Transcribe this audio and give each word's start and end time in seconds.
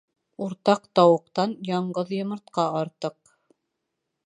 Уртаҡ 0.45 0.87
тауыҡтан 0.99 1.53
яңғыҙ 1.69 2.15
йомортҡа 2.21 2.67
артыҡ. 2.83 3.37